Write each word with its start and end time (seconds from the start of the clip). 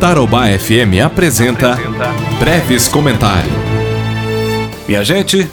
Tarobá 0.00 0.46
FM 0.46 1.04
apresenta 1.04 1.78
Breves 2.38 2.88
Comentários. 2.88 3.52
Minha 4.88 5.04
gente, 5.04 5.46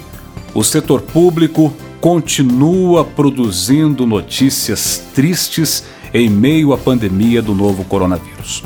o 0.54 0.64
setor 0.64 1.02
público 1.02 1.74
continua 2.00 3.04
produzindo 3.04 4.06
notícias 4.06 5.04
tristes 5.14 5.84
em 6.14 6.30
meio 6.30 6.72
à 6.72 6.78
pandemia 6.78 7.42
do 7.42 7.54
novo 7.54 7.84
coronavírus. 7.84 8.64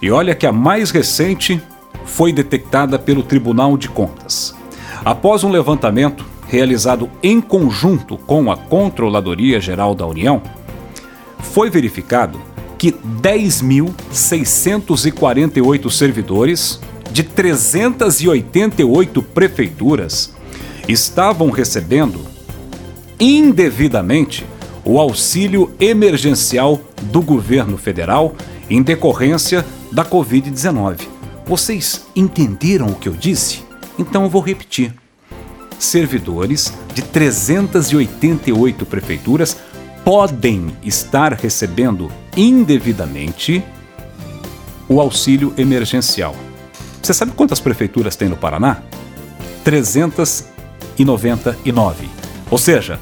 E 0.00 0.08
olha 0.08 0.36
que 0.36 0.46
a 0.46 0.52
mais 0.52 0.92
recente 0.92 1.60
foi 2.04 2.32
detectada 2.32 2.96
pelo 2.96 3.24
Tribunal 3.24 3.76
de 3.76 3.88
Contas. 3.88 4.54
Após 5.04 5.42
um 5.42 5.50
levantamento 5.50 6.24
realizado 6.46 7.10
em 7.20 7.40
conjunto 7.40 8.16
com 8.18 8.52
a 8.52 8.56
Controladoria 8.56 9.60
Geral 9.60 9.96
da 9.96 10.06
União, 10.06 10.40
foi 11.40 11.70
verificado 11.70 12.40
que 12.78 12.92
10.648 12.92 15.90
servidores 15.90 16.80
de 17.10 17.24
388 17.24 19.22
prefeituras 19.22 20.32
estavam 20.86 21.50
recebendo 21.50 22.20
indevidamente 23.18 24.46
o 24.84 25.00
auxílio 25.00 25.72
emergencial 25.80 26.80
do 27.02 27.20
governo 27.20 27.76
federal 27.76 28.36
em 28.70 28.80
decorrência 28.82 29.66
da 29.90 30.04
Covid-19. 30.04 31.00
Vocês 31.44 32.06
entenderam 32.14 32.86
o 32.86 32.94
que 32.94 33.08
eu 33.08 33.14
disse? 33.14 33.64
Então 33.98 34.22
eu 34.24 34.30
vou 34.30 34.40
repetir. 34.40 34.94
Servidores 35.78 36.72
de 36.94 37.02
388 37.02 38.86
prefeituras 38.86 39.56
podem 40.08 40.72
estar 40.82 41.34
recebendo 41.34 42.10
indevidamente 42.34 43.62
o 44.88 45.02
auxílio 45.02 45.52
emergencial. 45.58 46.34
Você 47.02 47.12
sabe 47.12 47.32
quantas 47.32 47.60
prefeituras 47.60 48.16
tem 48.16 48.26
no 48.26 48.38
Paraná? 48.38 48.78
399. 49.64 52.08
Ou 52.50 52.56
seja, 52.56 52.98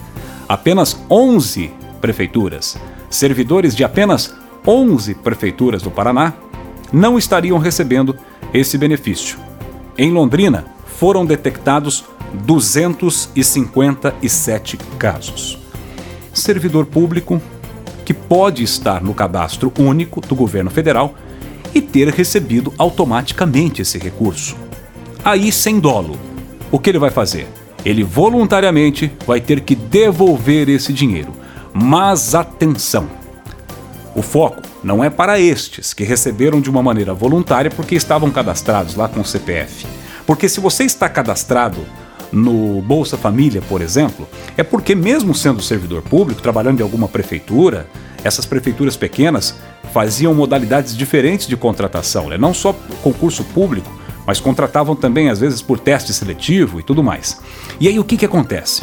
apenas 0.49 1.01
11 1.09 1.73
prefeituras, 2.01 2.77
servidores 3.09 3.77
de 3.77 3.85
apenas 3.85 4.35
11 4.67 5.15
prefeituras 5.15 5.83
do 5.83 5.93
Paraná, 5.93 6.33
não 6.93 7.17
estariam 7.17 7.59
recebendo 7.59 8.19
esse 8.53 8.77
benefício. 8.77 9.39
Em 9.97 10.11
Londrina, 10.11 10.65
foram 10.99 11.25
detectados 11.25 12.05
257 12.45 14.77
casos 14.99 15.65
servidor 16.37 16.87
público 16.87 17.41
que 18.05 18.15
pode 18.15 18.63
estar 18.63 19.03
no 19.03 19.15
cadastro 19.15 19.73
único 19.79 20.21
do 20.21 20.35
governo 20.35 20.71
federal 20.71 21.15
e 21.75 21.81
ter 21.81 22.09
recebido 22.09 22.73
automaticamente 22.79 23.83
esse 23.83 23.99
recurso. 23.99 24.57
Aí, 25.25 25.51
sem 25.51 25.81
dolo, 25.81 26.17
o 26.71 26.79
que 26.79 26.91
ele 26.91 26.99
vai 26.99 27.11
fazer? 27.11 27.49
Ele 27.85 28.05
voluntariamente 28.05 29.13
vai 29.27 29.41
ter 29.41 29.61
que 29.61 29.75
devolver 29.75 30.69
esse 30.69 30.93
dinheiro. 30.93 31.33
Mas 31.73 32.35
atenção! 32.35 33.09
O 34.15 34.23
foco 34.23 34.63
não 34.83 35.05
é 35.05 35.11
para 35.11 35.39
estes 35.39 35.93
que 35.93 36.05
receberam 36.05 36.61
de 36.61 36.71
uma 36.71 36.83
maneira 36.83 37.13
voluntária 37.13 37.71
porque 37.71 37.95
estavam 37.95 38.31
cadastrados 38.31 38.95
lá 38.95 39.09
com 39.09 39.21
o 39.21 39.25
CPF. 39.25 39.87
Porque 40.27 40.49
se 40.49 40.61
você 40.61 40.85
está 40.85 41.09
cadastrado 41.09 41.81
no 42.33 42.81
Bolsa 42.83 43.17
Família, 43.17 43.63
por 43.63 43.81
exemplo, 43.81 44.29
é 44.57 44.63
porque, 44.63 44.95
mesmo 44.95 45.35
sendo 45.35 45.63
servidor 45.63 46.03
público, 46.03 46.43
trabalhando 46.43 46.81
em 46.81 46.83
alguma 46.83 47.09
prefeitura, 47.09 47.89
essas 48.25 48.45
prefeituras 48.45 48.97
pequenas 48.97 49.57
faziam 49.93 50.35
modalidades 50.35 50.97
diferentes 50.97 51.47
de 51.47 51.57
contratação, 51.57 52.29
né? 52.29 52.37
não 52.37 52.53
só 52.53 52.73
concurso 53.03 53.45
público, 53.45 53.91
mas 54.27 54.41
contratavam 54.41 54.97
também, 54.97 55.31
às 55.31 55.39
vezes, 55.39 55.63
por 55.63 55.79
teste 55.79 56.13
seletivo 56.13 56.81
e 56.81 56.83
tudo 56.83 57.03
mais. 57.03 57.41
E 57.79 57.87
aí 57.87 57.99
o 57.99 58.05
que, 58.05 58.17
que 58.17 58.25
acontece? 58.25 58.83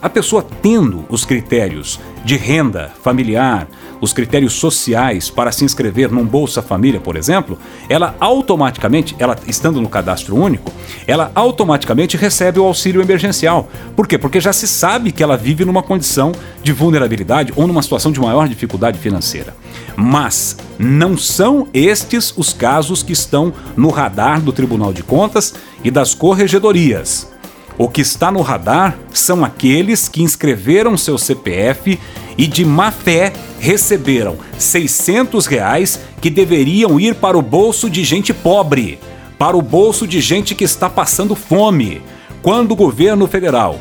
A 0.00 0.08
pessoa 0.08 0.46
tendo 0.62 1.04
os 1.08 1.24
critérios 1.24 1.98
de 2.24 2.36
renda 2.36 2.92
familiar, 3.02 3.66
os 4.00 4.12
critérios 4.12 4.54
sociais 4.54 5.30
para 5.30 5.52
se 5.52 5.64
inscrever 5.64 6.10
num 6.10 6.24
Bolsa 6.24 6.62
Família, 6.62 7.00
por 7.00 7.16
exemplo, 7.16 7.58
ela 7.88 8.14
automaticamente, 8.20 9.14
ela 9.18 9.36
estando 9.46 9.80
no 9.80 9.88
cadastro 9.88 10.36
único, 10.36 10.72
ela 11.06 11.32
automaticamente 11.34 12.16
recebe 12.16 12.58
o 12.58 12.64
auxílio 12.64 13.02
emergencial. 13.02 13.68
Por 13.96 14.06
quê? 14.06 14.18
Porque 14.18 14.40
já 14.40 14.52
se 14.52 14.68
sabe 14.68 15.12
que 15.12 15.22
ela 15.22 15.36
vive 15.36 15.64
numa 15.64 15.82
condição 15.82 16.32
de 16.62 16.72
vulnerabilidade 16.72 17.52
ou 17.56 17.66
numa 17.66 17.82
situação 17.82 18.12
de 18.12 18.20
maior 18.20 18.48
dificuldade 18.48 18.98
financeira. 18.98 19.54
Mas 19.96 20.56
não 20.78 21.16
são 21.16 21.68
estes 21.74 22.32
os 22.36 22.52
casos 22.52 23.02
que 23.02 23.12
estão 23.12 23.52
no 23.76 23.88
radar 23.88 24.40
do 24.40 24.52
Tribunal 24.52 24.92
de 24.92 25.02
Contas 25.02 25.54
e 25.82 25.90
das 25.90 26.14
corregedorias. 26.14 27.28
O 27.76 27.88
que 27.88 28.00
está 28.00 28.30
no 28.32 28.42
radar 28.42 28.98
são 29.12 29.44
aqueles 29.44 30.08
que 30.08 30.20
inscreveram 30.20 30.98
seu 30.98 31.16
CPF 31.16 31.96
e 32.38 32.46
de 32.46 32.64
má 32.64 32.90
fé 32.92 33.32
receberam 33.58 34.38
600 34.56 35.44
reais 35.46 36.00
que 36.20 36.30
deveriam 36.30 36.98
ir 36.98 37.16
para 37.16 37.36
o 37.36 37.42
bolso 37.42 37.90
de 37.90 38.04
gente 38.04 38.32
pobre, 38.32 38.98
para 39.36 39.56
o 39.56 39.62
bolso 39.62 40.06
de 40.06 40.20
gente 40.20 40.54
que 40.54 40.64
está 40.64 40.88
passando 40.88 41.34
fome. 41.34 42.00
Quando 42.40 42.72
o 42.72 42.76
governo 42.76 43.26
federal 43.26 43.78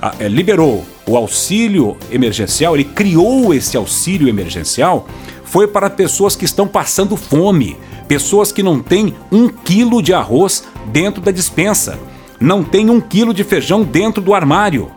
ah, 0.00 0.14
eh, 0.18 0.26
liberou 0.26 0.84
o 1.06 1.16
auxílio 1.16 1.96
emergencial, 2.10 2.74
ele 2.74 2.84
criou 2.84 3.52
esse 3.52 3.76
auxílio 3.76 4.28
emergencial, 4.28 5.06
foi 5.44 5.68
para 5.68 5.90
pessoas 5.90 6.34
que 6.34 6.46
estão 6.46 6.66
passando 6.66 7.16
fome, 7.16 7.76
pessoas 8.06 8.50
que 8.50 8.62
não 8.62 8.80
têm 8.80 9.14
um 9.30 9.48
quilo 9.48 10.02
de 10.02 10.14
arroz 10.14 10.64
dentro 10.90 11.20
da 11.20 11.30
dispensa 11.30 11.98
não 12.40 12.62
tem 12.62 12.88
um 12.88 13.00
quilo 13.00 13.34
de 13.34 13.42
feijão 13.42 13.82
dentro 13.82 14.22
do 14.22 14.32
armário. 14.32 14.90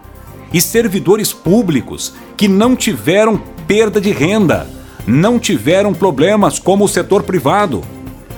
E 0.54 0.60
servidores 0.60 1.32
públicos 1.32 2.14
que 2.36 2.48
não 2.48 2.76
tiveram 2.76 3.42
perda 3.68 4.02
de 4.02 4.12
renda, 4.12 4.68
não 5.08 5.40
tiveram 5.40 5.94
problemas 5.94 6.60
como 6.60 6.86
o 6.86 6.90
setor 6.90 7.24
privado, 7.24 7.82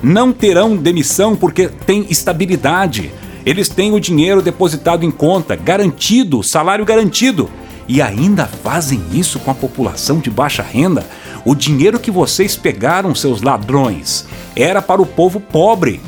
não 0.02 0.32
terão 0.32 0.76
demissão 0.76 1.36
porque 1.36 1.68
tem 1.68 2.06
estabilidade. 2.10 3.12
Eles 3.46 3.68
têm 3.68 3.94
o 3.94 4.00
dinheiro 4.00 4.42
depositado 4.42 5.06
em 5.06 5.12
conta, 5.12 5.56
garantido, 5.56 6.44
salário 6.44 6.86
garantido. 6.86 7.50
E 7.88 8.02
ainda 8.02 8.46
fazem 8.46 9.02
isso 9.12 9.40
com 9.40 9.52
a 9.52 9.56
população 9.56 10.20
de 10.20 10.30
baixa 10.30 10.64
renda. 10.64 11.06
O 11.44 11.54
dinheiro 11.54 12.00
que 12.00 12.12
vocês 12.12 12.56
pegaram, 12.56 13.14
seus 13.14 13.42
ladrões, 13.42 14.26
era 14.56 14.82
para 14.82 15.02
o 15.02 15.06
povo 15.06 15.40
pobre 15.40 16.00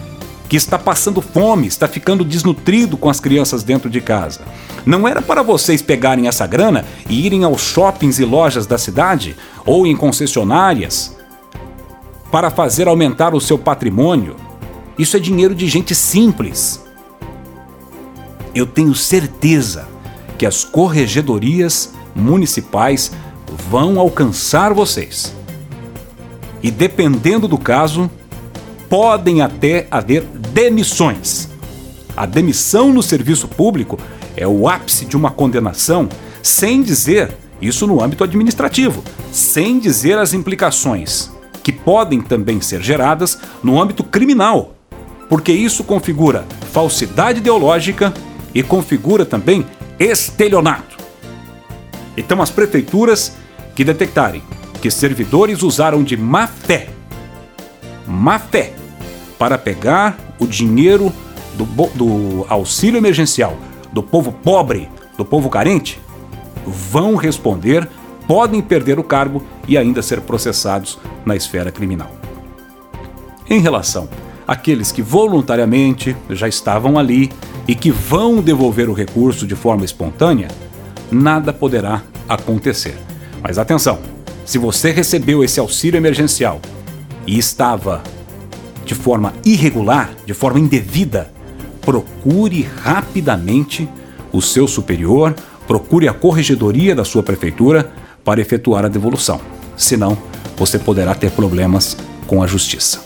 que 0.47 0.55
está 0.55 0.77
passando 0.77 1.21
fome, 1.21 1.67
está 1.67 1.87
ficando 1.87 2.23
desnutrido 2.23 2.97
com 2.97 3.09
as 3.09 3.19
crianças 3.19 3.63
dentro 3.63 3.89
de 3.89 3.99
casa. 3.99 4.41
Não 4.85 5.07
era 5.07 5.21
para 5.21 5.41
vocês 5.41 5.81
pegarem 5.81 6.27
essa 6.27 6.45
grana 6.45 6.85
e 7.09 7.25
irem 7.25 7.43
aos 7.43 7.61
shoppings 7.61 8.19
e 8.19 8.25
lojas 8.25 8.67
da 8.67 8.77
cidade 8.77 9.35
ou 9.65 9.87
em 9.87 9.95
concessionárias 9.95 11.15
para 12.31 12.49
fazer 12.49 12.87
aumentar 12.87 13.33
o 13.33 13.41
seu 13.41 13.57
patrimônio. 13.57 14.35
Isso 14.97 15.17
é 15.17 15.19
dinheiro 15.19 15.55
de 15.55 15.67
gente 15.67 15.95
simples. 15.95 16.83
Eu 18.53 18.65
tenho 18.65 18.93
certeza 18.93 19.87
que 20.37 20.45
as 20.45 20.63
corregedorias 20.63 21.93
municipais 22.15 23.11
vão 23.69 23.99
alcançar 23.99 24.73
vocês. 24.73 25.35
E 26.61 26.71
dependendo 26.71 27.47
do 27.47 27.57
caso, 27.57 28.09
podem 28.95 29.41
até 29.41 29.87
haver 29.91 30.21
demissões. 30.53 31.49
A 32.15 32.25
demissão 32.25 32.93
no 32.93 33.03
serviço 33.03 33.45
público 33.45 33.99
é 34.37 34.47
o 34.47 34.69
ápice 34.69 35.03
de 35.03 35.17
uma 35.17 35.29
condenação, 35.29 36.07
sem 36.41 36.81
dizer, 36.81 37.35
isso 37.61 37.85
no 37.85 38.01
âmbito 38.01 38.23
administrativo, 38.23 39.03
sem 39.33 39.79
dizer 39.79 40.17
as 40.17 40.33
implicações 40.33 41.29
que 41.61 41.73
podem 41.73 42.21
também 42.21 42.61
ser 42.61 42.81
geradas 42.81 43.37
no 43.61 43.81
âmbito 43.81 44.01
criminal, 44.01 44.73
porque 45.27 45.51
isso 45.51 45.83
configura 45.83 46.45
falsidade 46.71 47.39
ideológica 47.39 48.13
e 48.53 48.63
configura 48.63 49.25
também 49.25 49.65
estelionato. 49.99 50.95
Então, 52.15 52.41
as 52.41 52.49
prefeituras 52.49 53.33
que 53.75 53.83
detectarem 53.83 54.41
que 54.81 54.89
servidores 54.89 55.63
usaram 55.63 56.01
de 56.01 56.15
má 56.15 56.47
fé 56.47 56.87
má 58.07 58.39
fé 58.39 58.71
para 59.37 59.57
pegar 59.57 60.17
o 60.39 60.47
dinheiro 60.47 61.11
do, 61.55 61.65
do 61.95 62.45
auxílio 62.49 62.97
emergencial 62.97 63.57
do 63.91 64.03
povo 64.03 64.33
pobre, 64.33 64.89
do 65.17 65.23
povo 65.23 65.49
carente, 65.49 66.01
vão 66.65 67.15
responder, 67.15 67.87
podem 68.27 68.61
perder 68.61 68.99
o 68.99 69.03
cargo 69.03 69.41
e 69.67 69.77
ainda 69.77 70.01
ser 70.01 70.19
processados 70.19 70.99
na 71.25 71.33
esfera 71.33 71.71
criminal. 71.71 72.11
Em 73.49 73.61
relação 73.61 74.09
àqueles 74.45 74.91
que 74.91 75.01
voluntariamente 75.01 76.15
já 76.29 76.47
estavam 76.47 76.99
ali 76.99 77.31
e 77.67 77.73
que 77.73 77.89
vão 77.89 78.41
devolver 78.41 78.89
o 78.89 78.93
recurso 78.93 79.47
de 79.47 79.55
forma 79.55 79.85
espontânea, 79.85 80.49
nada 81.09 81.53
poderá 81.53 82.03
acontecer. 82.27 82.97
Mas 83.41 83.57
atenção, 83.57 83.99
se 84.43 84.57
você 84.57 84.91
recebeu 84.91 85.43
esse 85.43 85.59
auxílio 85.59 85.97
emergencial 85.97 86.59
e 87.25 87.37
estava 87.37 88.03
de 88.85 88.95
forma 88.95 89.33
irregular, 89.43 90.11
de 90.25 90.33
forma 90.33 90.59
indevida, 90.59 91.31
procure 91.81 92.61
rapidamente 92.83 93.89
o 94.31 94.41
seu 94.41 94.67
superior, 94.67 95.35
procure 95.67 96.07
a 96.07 96.13
corregedoria 96.13 96.95
da 96.95 97.03
sua 97.03 97.23
prefeitura 97.23 97.91
para 98.23 98.39
efetuar 98.39 98.85
a 98.85 98.89
devolução. 98.89 99.41
Senão, 99.75 100.17
você 100.55 100.79
poderá 100.79 101.13
ter 101.13 101.31
problemas 101.31 101.97
com 102.27 102.41
a 102.41 102.47
justiça. 102.47 103.03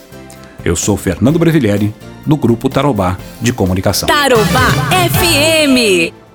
Eu 0.64 0.76
sou 0.76 0.96
Fernando 0.96 1.38
Brevilheri, 1.38 1.94
do 2.26 2.36
Grupo 2.36 2.68
Tarobá 2.68 3.16
de 3.40 3.52
Comunicação. 3.52 4.06
Tarobá 4.06 4.68
FM. 5.10 6.29